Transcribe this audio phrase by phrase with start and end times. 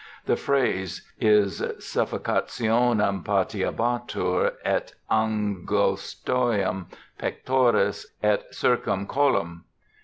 [0.25, 6.87] The phrase is * suffocationem patiebatur et an gostiam
[7.19, 9.61] pectoris et circumcollum.'